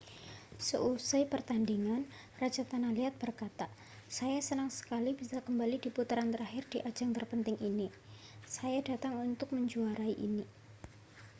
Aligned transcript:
seusai 0.67 1.23
pertandingan 1.33 2.01
raja 2.41 2.63
tanah 2.71 2.89
liat 2.97 3.13
berkata 3.23 3.67
saya 4.17 4.37
senang 4.47 4.69
sekali 4.79 5.11
bisa 5.21 5.37
kembali 5.47 5.77
di 5.83 5.89
putaran 5.97 6.29
terakhir 6.33 6.63
di 6.73 6.79
ajang 6.89 7.11
terpenting 7.17 7.57
ini 7.69 7.85
saya 8.55 8.79
datang 8.89 9.13
untuk 9.27 9.49
menjuarai 9.55 10.13
ini 10.27 10.41